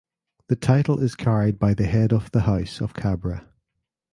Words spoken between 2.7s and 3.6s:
of Cabra.